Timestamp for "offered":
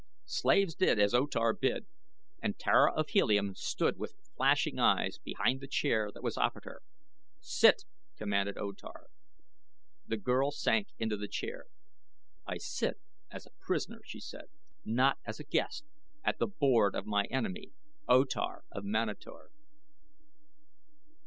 6.39-6.65